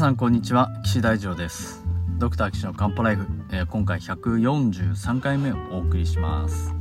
[0.00, 0.70] さんこんにちは。
[0.82, 1.84] 岸大二郎です。
[2.16, 6.72] ドクター岸の漢方ライフ、えー、今回143回目をお送りします。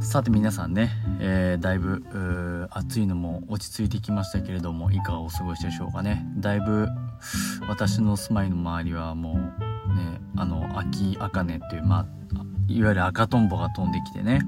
[0.00, 0.90] さて皆さんね、
[1.20, 6.26] えー、だいぶ暑いのも落ち着いてきましたけれどもいかがお過ごしでしょうかね。
[6.38, 6.88] だいぶ
[7.68, 9.36] 私の住まいの周りはもう
[9.94, 12.06] ねあの秋茜っていうまあ
[12.66, 14.40] いわゆる赤とんぼが飛んできてね。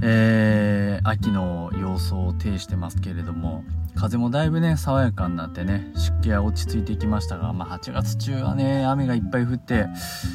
[0.00, 3.64] えー、秋の様相を呈してますけれども
[3.96, 9.86] 風もだいぶね爽やかになってね湿気は落ち着いてきましたが、まあ、8月中はね雨がいっぱい降って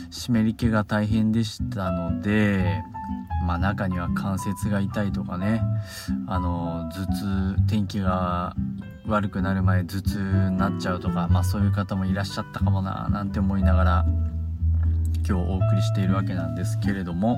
[0.10, 2.82] 湿り気が大変でしたので
[3.46, 5.62] まあ中には関節が痛いとかね
[6.28, 8.56] あの頭痛天気が
[9.06, 14.06] 悪くなる前頭痛になっちゃうとかまあそういう方もいらっしゃったかもななんて思いながら
[15.18, 17.38] 今日お送りしているわけなんですけれども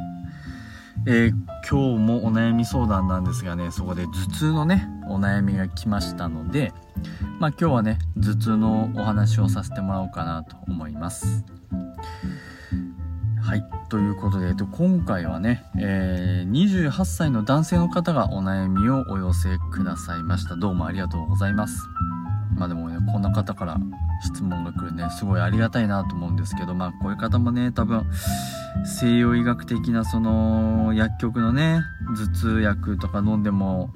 [1.05, 1.33] えー、
[1.69, 6.73] 今日もお悩み相談なんですがねそこで頭痛のねお悩みが来ましたので
[7.39, 11.43] まあ今日はね頭痛のお話をさせてもらおうかなと思います。
[13.41, 20.55] はいということで、えっと、今回はね、えー、28歳の男性の方がお悩みをお寄せくださいました。
[20.55, 21.87] どうもありがとうございます。
[22.55, 23.77] まあでもねこんな方から
[24.23, 25.09] 質問が来るね。
[25.09, 26.73] すごいありがたいなと思うんですけど。
[26.73, 28.05] まあこういう方もね多分
[28.85, 31.81] 西洋医学的なその薬局のね
[32.15, 33.91] 頭痛薬とか飲んでも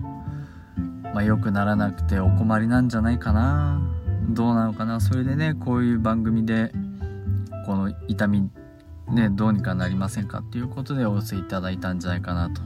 [1.14, 3.82] まあ良くならなくてお困りなんじゃないかな。
[4.30, 5.00] どうなのかな。
[5.00, 6.72] それでねこういう番組で
[7.66, 8.50] この痛み
[9.10, 12.62] ねどうにかなりませんかっていうことでお寄せいただいたんじゃないかなと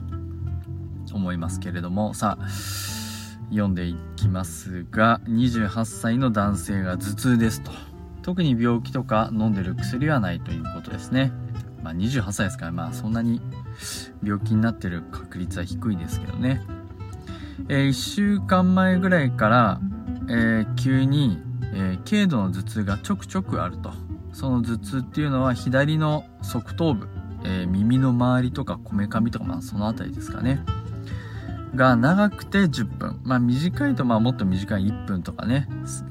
[1.14, 2.14] 思いますけれども。
[2.14, 3.01] さあ
[3.52, 7.70] 読んでいきますが28歳の男性が頭痛ですと。
[8.22, 11.32] 特に病気とか飲んでる薬はないということですね。
[11.82, 13.40] まあ28歳ですからまあそんなに
[14.22, 16.60] 病気になってる確率は低いですけどね、
[17.68, 19.80] えー、1週間前ぐらいから、
[20.28, 21.38] えー、急に、
[21.74, 23.92] えー、軽度の頭痛がちょくちょくあると。
[24.32, 27.08] その頭痛っていうのは左の側頭部、
[27.44, 30.64] え耳の周りとかこめかみとかまあその辺りですかね。
[31.74, 33.20] が長くて10分。
[33.24, 35.68] まあ短いとまあもっと短い1分とかね。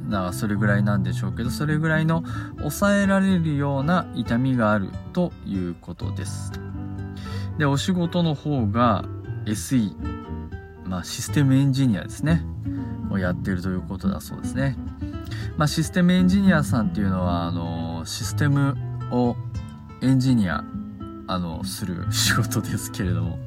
[0.09, 2.23] だからそれぐらいなんでしょうけど、それぐらいの
[2.57, 6.51] 抑えられるような痛みがあるということです。
[7.57, 9.05] で、お仕事の方が
[9.45, 9.93] SE、
[10.85, 12.43] まあシステムエンジニアですね。
[13.11, 14.75] をやってるということだそうですね。
[15.57, 18.75] まあシステムエンジニアさんっていうのは、あの、システム
[19.11, 19.35] を
[20.01, 20.63] エンジニア、
[21.27, 23.37] あの、する仕事ですけれども。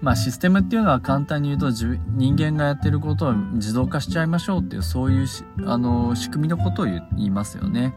[0.00, 5.26] まあシステムっていうのは簡単に言うと人間がやってることを自動化しちゃいましょうっていうそういう
[5.64, 7.94] あの仕組みのことを言いますよね。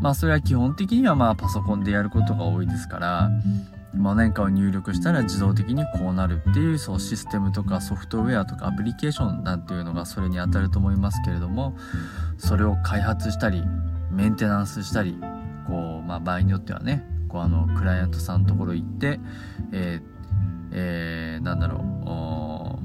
[0.00, 3.30] まあそれは基本的にはまあパソコンでやることが多いですから、
[3.94, 11.76] まあ、何かを入力したら自動的にこうなるっていうそうシステムとかソフトウェアとかアプリケーションなんていうのがそれに当たると思いますけれども
[12.38, 13.62] それを開発したり
[14.10, 15.18] メンテナンスしたり
[15.66, 19.20] こう、まあ、場合によってはねこうあのクライアントさんのところ行って、
[19.72, 20.11] えー
[20.72, 21.84] えー、なんだろ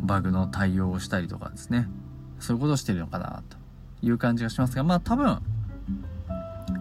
[0.04, 1.88] う、バグの対応をしたりとかですね。
[2.40, 3.58] そういうことをしてるのかな、と
[4.06, 5.40] いう感じがしますが、まあ多分、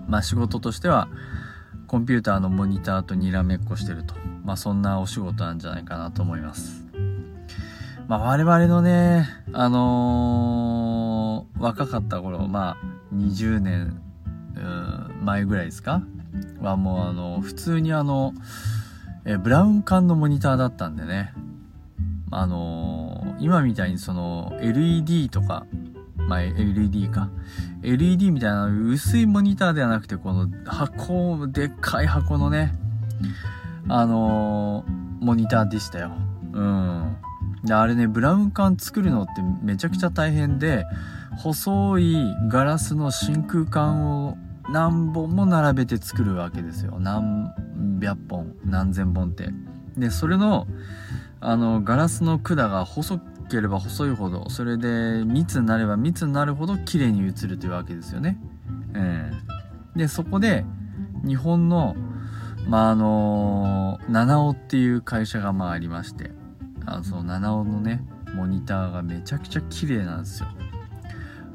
[0.08, 1.08] まあ仕事としては、
[1.86, 4.14] コンピューターのモニターとにらめっこしてると。
[4.44, 6.84] まあそんなお仕事なんじゃないかなと思います。
[8.08, 12.76] まあ我々のね、あのー、若かった頃、まあ
[13.14, 14.00] 20年、
[15.22, 16.02] 前ぐらいですか？
[16.60, 18.32] はもうあの、普通にあの、
[19.26, 21.32] えブラウン管のモニターだったんでね、
[22.30, 25.66] あのー、今みたいにその LED とか、
[26.16, 27.28] まあ、LED か。
[27.82, 32.74] LED みたいな薄いモニターではなくて、この箱、でっかい箱のね、
[33.88, 36.12] あのー、モニターでしたよ。
[36.52, 37.16] うん。
[37.64, 40.84] で、あれね、ブラウン管作るのってめちゃくちゃ大変で、
[41.36, 44.38] 細いガラスの真空管を
[44.70, 46.96] 何本も並べて作るわけですよ。
[46.98, 47.52] 何
[48.00, 49.50] 百本何千本って。
[49.96, 50.66] でそれの
[51.40, 53.18] あのガラスの管が細
[53.48, 58.38] ければ細いほどそれで密になれば密になるほど綺麗に映るというわけですよね、
[58.94, 60.64] えー、でそこで
[61.24, 61.94] 日本の
[62.68, 66.30] まああの七尾っていう会社がまあありまして。
[66.86, 68.00] あのその七尾のね
[68.34, 70.48] モニターがめちゃくちゃ綺麗なんですよ。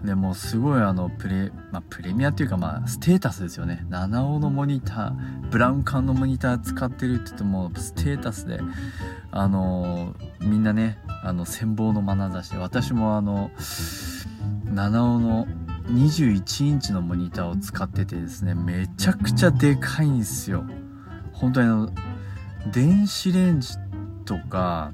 [0.03, 3.85] でもすごいあのプレ,、まあ、プレミアっていうかまあステータスですよね。
[3.89, 8.59] 七尾のモニターブラウン管のモニター使ってるって言ってもステータスで
[9.31, 13.51] あのみんなねあの羨望の眼差しで私もあの
[14.65, 15.47] 七尾の
[15.85, 20.63] 21インチのモニターを使っててですねめちゃくちゃでかいんですよ。
[21.31, 21.89] 本当にあの
[22.71, 23.75] 電子レンジ
[24.25, 24.93] とか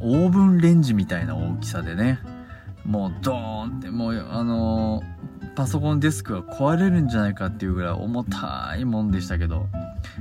[0.00, 2.18] オーブンレンジみたいな大きさでね
[2.84, 5.02] もうドーンってもうあの
[5.54, 9.66] パソコンデスクが壊れるんじゃないかっていうぐらい重たいもんでしたけど、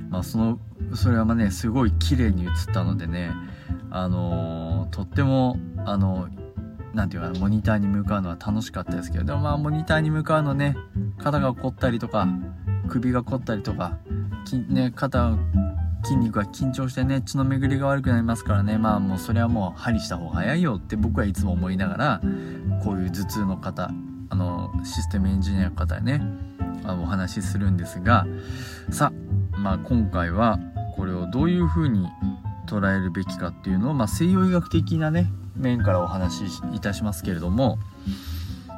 [0.09, 0.59] まあ、その
[0.93, 3.31] それはまあねすごい綺麗に映ったのでね
[3.91, 6.27] あのー、とってもあの
[6.93, 10.75] 何て言うかなモニターに向かうのは楽しかったですけどでもまあモニターに向かうのね
[11.17, 12.27] 肩が凝ったりとか
[12.87, 13.97] 首が凝ったりとか
[14.67, 15.37] ね肩
[16.03, 18.77] 筋肉が緊張してね血の巡りが悪くなりますからね。
[18.77, 22.21] まあもうそれはもう針した方が早いよって僕はいつも思いながら
[22.83, 23.91] こういう頭痛の方
[24.29, 26.21] あのシステムエンジニアの方にね
[26.85, 28.25] あお話しするんですが
[28.89, 29.11] さ
[29.53, 30.59] あまあ今回は
[30.95, 32.07] これをどういうふうに
[32.67, 37.79] 捉えるべきかっていうのを、まあ、西洋医学的なね面からお話しいたしますけれども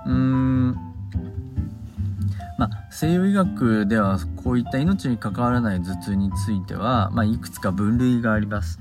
[0.05, 0.90] うーん
[2.61, 8.77] まあ、西洋医学ではこういった命に関わらない頭痛については、まあ、いくつか分類があります。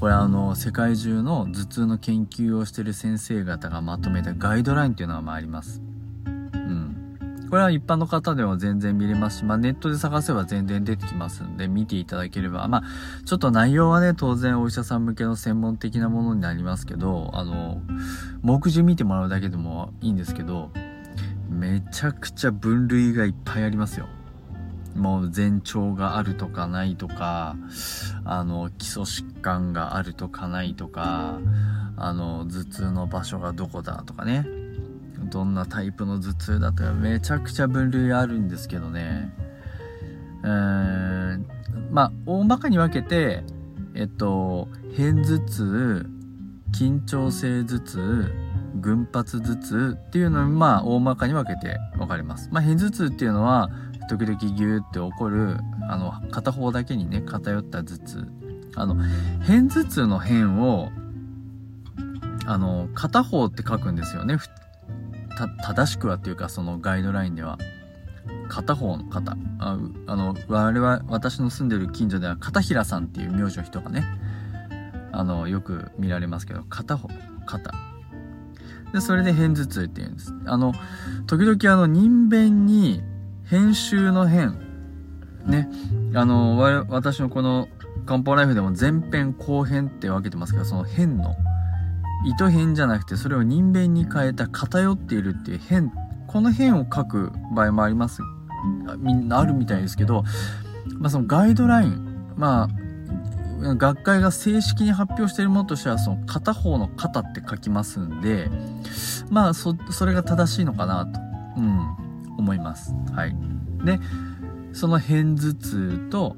[0.00, 5.80] これはあの世界中の頭痛の研究をしている先生方がまとめたガイドラインというのがまあります。
[6.26, 7.46] うん。
[7.48, 12.82] これは一般の方でも全然見れますし、まあ、ネットで探せば全然出てきますんで見ていただければ、まあ、
[13.24, 17.80] ちょっと内容はね、当然お医者さん向けの専門的なものになりますけど、あの、
[18.42, 20.72] 目次見てもらうだけでもいいんですけど、
[21.48, 24.06] めちゃくちゃ分類がいっぱいありますよ。
[24.94, 27.56] もう前兆があるとかないとか、
[28.24, 31.38] あの、基礎疾患があるとかないとか、
[31.96, 34.46] あの、頭痛の場所がどこだとかね。
[35.30, 39.32] どんなタイプの頭痛だとか、めちゃくちゃ分類あるんですけどね。
[40.42, 41.46] うーん、
[41.90, 43.44] まあ、大まかに分けて、
[43.94, 46.10] えっと、片頭痛、
[46.72, 48.32] 緊張性頭痛、
[48.80, 52.48] 群発頭痛っていうのにまあ大まかに分けて分かります。
[52.52, 53.70] まあ片頭痛っていうのは
[54.08, 55.58] 時々ギューって起こる
[55.88, 58.26] あの片方だけにね偏った頭痛。
[58.74, 58.96] あの
[59.46, 60.90] 片頭痛の辺を
[62.46, 64.38] あの片方って書くんですよね。
[65.62, 67.58] 正しくはっていうかそのガイドラインでは。
[68.48, 74.04] 片方の肩ああの我々私の住んでる近所では片平さんっていう名字の人がね
[75.12, 77.08] あのよく見られますけど片方
[77.46, 77.72] 肩
[78.96, 80.32] で、それで片頭痛って言うんです。
[80.46, 80.72] あの、
[81.26, 83.02] 時々あの、人弁に
[83.44, 84.58] 編集の編、
[85.44, 85.68] ね、
[86.14, 86.58] あの、
[86.88, 87.68] 私のこの
[88.06, 91.36] 漢方ライフでも前編後編って分けてますけど、その編の、
[92.24, 95.92] 糸編じゃなくて、それを人弁に変えた偏っているっていう編、
[96.26, 98.22] この編を書く場合もあります。
[98.96, 100.24] みんなあるみたいですけど、
[100.98, 102.85] まあそのガイドライン、まあ、
[103.58, 108.48] 学会が正式に発表しているものとしては、その片方の肩って書きますんで、
[109.30, 111.20] まあ、そ、それが正しいのかなと、
[111.56, 112.94] うん、思います。
[113.12, 113.36] はい。
[113.84, 113.98] で、
[114.72, 116.36] その片頭痛と、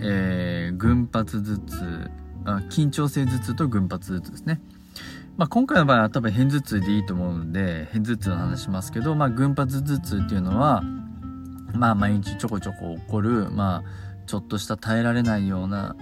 [0.00, 2.10] えー、群発頭痛
[2.46, 4.60] あ、緊張性頭痛と群発頭痛ですね。
[5.36, 10.82] まあ、今回の場合は多分片頭痛でいいと思うんで、片頭痛の話しますけど、まあ、群発頭痛っていうのは、
[11.74, 15.96] まあ、毎日ちょこちょこ起こる、まあ、ちょっとした耐えられないような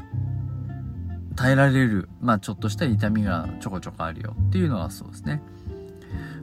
[1.37, 5.43] 耐えられる、まあ、ちょっとした痛みがちょこちょこあるよっていうのはそうですね。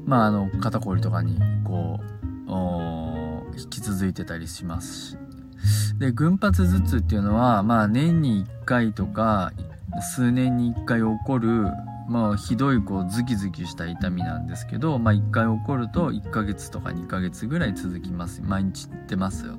[0.06, 5.18] まあ、あの、肩こりとかに、こう、引き続いてたりしますし。
[6.00, 9.51] で、群発頭痛っていうのは、まあ、年に1回とか、
[10.15, 11.67] 数年に1回起こる、
[12.10, 18.41] まあ、ひどい、こう、ズキズキした痛みなんですけど、まあ、1回起こると1ヶ月とか2ヶ月ぐらい続きます。
[18.41, 19.55] 毎日出ますよ。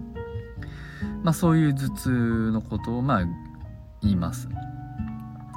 [1.23, 3.25] まあ、そういう頭痛のことを、まあ、
[4.03, 4.49] 言います。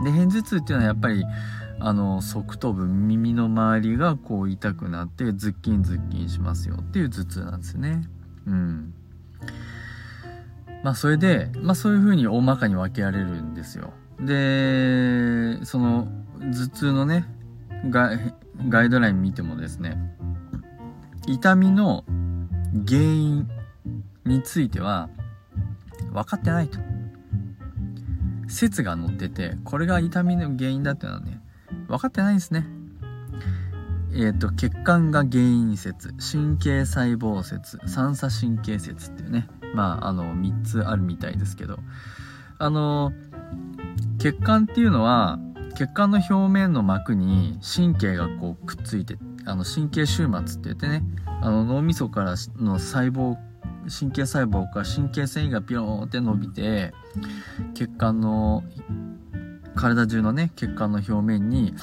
[0.04, 1.26] で、片頭痛っていうのはやっぱり、
[1.80, 8.02] あの、側頭部、耳の周りがこう痛くなって、ズッキンズッキンしますよっていう頭痛なんですね。
[8.46, 8.94] うん。
[10.84, 13.94] まあ、それで、まあ、そういう風に大まかに分けられるんですよ。
[14.20, 16.08] で、その、
[16.40, 17.26] 頭痛のね、
[17.90, 18.14] ガ
[18.84, 19.98] イドライン見てもですね、
[21.28, 22.04] 痛みの
[22.88, 23.50] 原因
[24.26, 25.10] については
[26.16, 26.80] 分かってないと。
[28.48, 31.42] 説が載ってて、これが痛みの原因だっていうのはね、
[31.88, 32.66] 分かってないんですね。
[34.14, 41.80] えっ、ー、と、血管が原因説、神経細胞説、三叉神経説っていうね、まあ、あの、3つあるみたいですけど、
[42.58, 43.12] あの、
[44.18, 45.38] 血管っていうのは、
[45.76, 51.04] 血管の表面の膜に神経がこうくっついて、あの神経終末って言ってね、
[51.42, 53.36] あの脳みそからの細胞
[53.90, 56.94] 神経細胞から神経繊維がピローンって伸びて
[57.74, 58.64] 血管の
[59.76, 61.74] 体中のね血管の表面に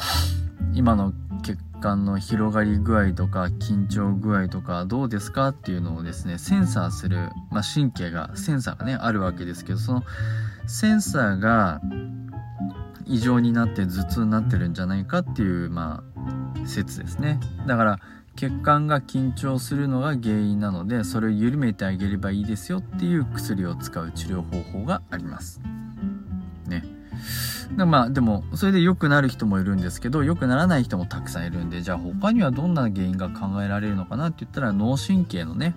[0.75, 10.02] 今の血管の広がり具合とか緊張具合とかどうですかっていうのをですねセンサーする、まあ、神経がセンサーがねあるわけですけどその
[10.66, 11.80] センサーが
[13.06, 17.40] 異常になって頭痛になってるんじゃないかっていうまあ説ですね。
[17.66, 18.00] だから
[18.36, 25.60] 血管が緊張するのが原因なのでそれを緩めてあげればいいですよっていう薬を使う治療方法があります。
[26.66, 26.84] ね。
[27.76, 35.74] でまあでもそれで良くなる人もいるんですけど良くならない人もたくさんいるんでじゃあ他にはどんな原因が考えられるのかなって言ったら脳神経のね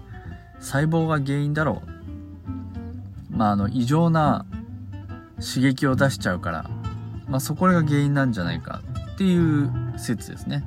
[0.60, 3.38] 細胞が原因だろう。
[3.38, 4.46] まああの異常な
[5.40, 6.70] 刺激を出しちゃうから、
[7.28, 8.82] まあ、そこが原因なんじゃないか
[9.14, 10.64] っていう説ですね。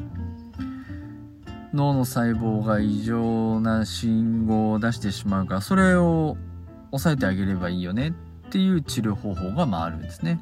[1.75, 6.37] 脳の細胞が異常な信号を出してしまうからそれを
[6.91, 8.13] 抑えてあげればいいよねっ
[8.51, 10.41] ていう治療方法がまああるんですね。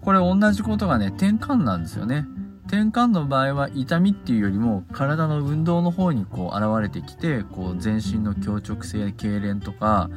[0.00, 2.26] これ同じことがね転換なんですよね。
[2.68, 10.10] 転換の場合は痛みっていうよりも体の運動の方にこう現れてきてこう全身の強直性痙攣とか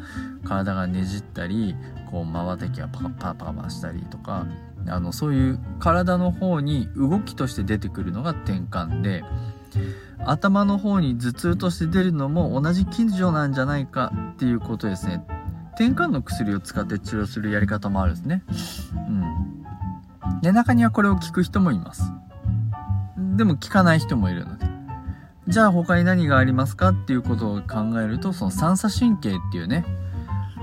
[0.43, 1.75] 体がねじったり
[2.11, 4.45] こう瞬きがパパパパしたりとか
[4.87, 9.23] あのそういう体の方に動きとして出てくるのが転換で
[10.25, 15.23] 頭の方に頭痛として出るのも同じ近所なんじゃないかっていうことですね。
[15.73, 18.43] 転換の薬を使って治療するやり方もあるんですね。
[18.93, 20.41] うん。
[20.41, 22.11] で中にはこれを聞く人もいます。
[23.37, 24.71] でも聞かない人もいるので。
[25.47, 29.85] じゃあ他に何がありますかっていうことを考えるとその三叉神経っていうね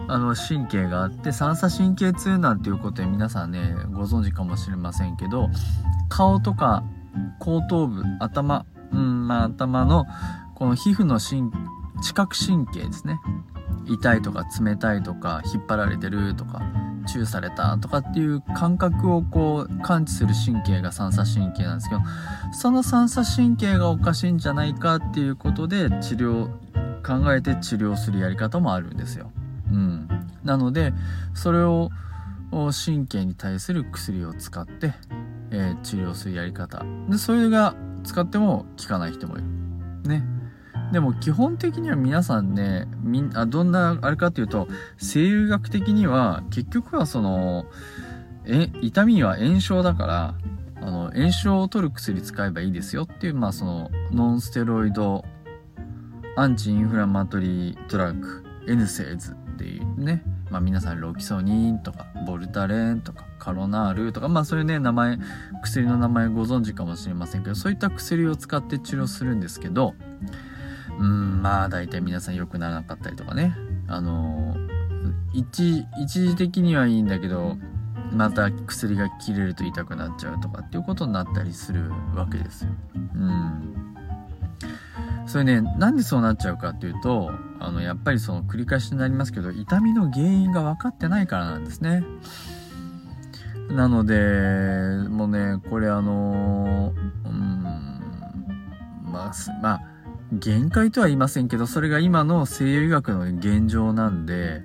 [0.07, 5.51] あの神経があって三叉神経痛なんていうことで皆さんねご存知かもしれませんけど
[6.09, 6.85] 顔とか
[7.41, 8.65] 後頭部頭
[9.29, 10.07] まあ頭の
[10.55, 11.53] この皮膚の神
[12.03, 13.21] 知覚神経ですね。
[13.87, 16.61] 痛いとか冷たいとか引っ張られてるとか
[17.07, 22.03] チューされたとかっていう感覚をこう感知する神経が三叉神経なんですけど
[22.53, 26.49] その三叉神経がおかしいんじゃないかっていうことで治療
[27.03, 29.31] 考えて治療するやり方もあるんですよ。
[29.73, 30.09] うん、
[30.45, 30.93] なので
[31.35, 31.91] それを
[32.51, 34.93] 神経に対する薬を使って、
[35.51, 36.85] えー、治療するやり方。
[37.09, 37.75] でそれが
[38.05, 39.45] 使っても効かない人もいる。
[40.09, 40.25] ね。
[40.93, 47.67] でも基本的には皆さんねみんあどんなあれかっていうと声優学的には結局はその
[48.47, 50.35] え痛みは炎症だから
[50.81, 55.25] あの炎症を取る薬使えばいいですよっていうまあそのノンステロイド
[56.37, 65.19] アンチインフラマトリードラッグエヌセーズっていうね、まあ、皆さんロキソニンとかボルタレンとかカロナールとかまあそういうね名前
[65.63, 69.95] 薬の名前ご存知かもしれませんけどそういった薬を使って治療するんですけど
[70.99, 73.55] うんまあ大体皆さん良くならなかったりとかね。
[73.89, 74.55] あの
[75.33, 77.57] 一一時的にはいいんだけど
[78.13, 82.71] また薬が切れると痛くなっちゃうとかっていうことになったりするわけですよ。
[83.15, 83.95] うん。
[85.27, 87.31] それねなんでそうなっちゃうかっていうと
[87.61, 92.03] あのやっぱりその繰り返しになりますけど痛みの原因が分かってないからなんですね。
[93.71, 96.93] なのでもうねこれあの
[97.25, 97.63] うん
[99.05, 99.33] まあ
[99.63, 99.81] まあ
[100.33, 104.63] 限界とは言いませんけどそれが今の西洋医学の現状なんで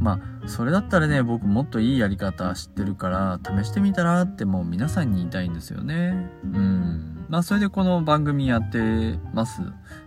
[0.00, 6.30] まあそれだったらね僕もっといいやり方知ってるから試してみたらってもう皆さんに言いたいんですよね。
[6.44, 7.26] うん。
[7.28, 9.60] まあそれでこの番組やってます。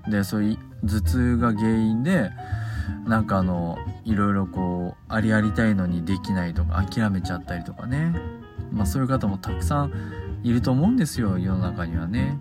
[0.09, 0.57] でそういう
[0.87, 2.31] 頭痛が原因で
[3.05, 8.13] なんかあのいろいろこうありありたいのにできないとか諦めちゃったりとかね
[8.71, 12.39] まあそういう方もたくさんいると思うんですよ世の中にはね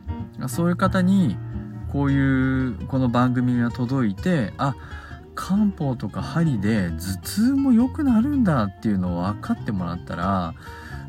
[0.49, 1.37] そういう方に
[1.91, 4.75] こういうこの番組が届いてあ
[5.35, 10.55] 漢方とか針で頭痛も良くなるんだっていうのを分かってもらったら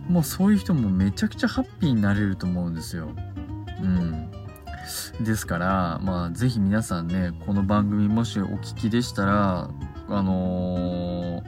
[0.08, 3.10] もうそういう人もめちゃくちゃハッピーになれると思うんですよ。
[3.81, 4.29] うん。
[5.22, 9.69] ですから、まあ、ぜひ皆さんね、この番組もしお聞きでしたら、
[10.08, 11.43] あのー、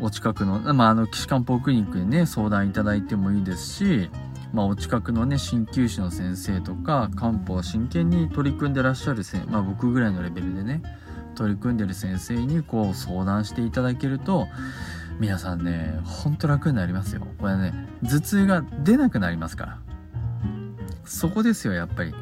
[0.00, 4.10] お近くの、まあ、あの、岸漢方クリニックにね、相談いただいてもいいですし、
[4.52, 10.82] まあ、お近くのね、鍼灸師の先生とか、漢方真剣に取り組んでらっしゃる、まあ、僕ぐらいのレベルでね、
[11.34, 14.48] 取り組んでる先生にこう相談していただけると、
[15.20, 17.26] 皆さんね、ほんと楽になりますよ。
[17.38, 19.85] これね、頭痛が出なくなりますから。
[21.06, 22.12] そこですよ、やっぱり。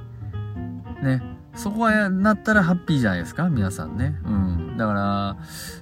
[1.02, 1.22] ね。
[1.56, 4.16] そこはなったらハッピーじゃないですか皆さんね。
[4.24, 4.76] うん。
[4.76, 5.36] だから、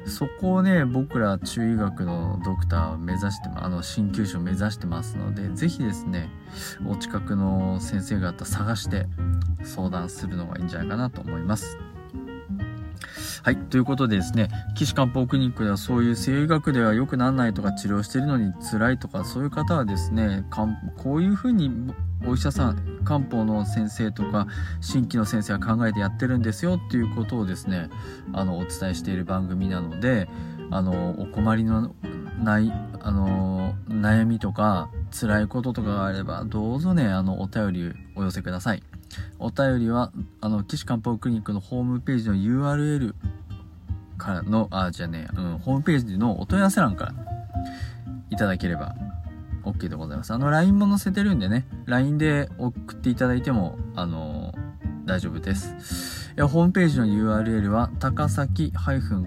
[0.07, 6.29] そこをね、僕ら中医学のドクターを目指して、あの、鍼灸師を目指してますので、ぜひですね、
[6.87, 9.07] お近くの先生方探して
[9.63, 11.79] 相談するのがいいんじゃないかなと思います。
[13.43, 13.57] はい。
[13.57, 20.45] ということでですね、岸漢方クリニックではそういう西医学では良くならないとか治療してるのに辛いとかそういう方はですね、
[20.99, 21.93] こういうふうに
[22.25, 24.47] お医者さん、漢方の先生とか
[24.81, 27.89] 新規の先生は考えてやってるんですよっていうことをですね、
[28.33, 30.29] あの、お伝えしている番組なので、
[30.71, 31.95] あの、お困りの
[32.43, 38.83] ない、あの、悩みとか辛いこととかがあれば、どうぞね、あの、お便りお寄せください。
[39.39, 43.15] お便りは、あの、岸漢方クリニックのホームページの URL
[44.17, 47.15] からの、あ、じゃね、うん、ホームページのお問い合わせ欄から
[48.31, 48.95] いただければ
[49.65, 50.33] OK でございます。
[50.33, 54.55] あの、LINE も載せてるんでね、LINE で送っていただいても、あの
[55.05, 56.23] 大丈夫です。
[56.41, 59.23] ホームページの URL は高崎漢方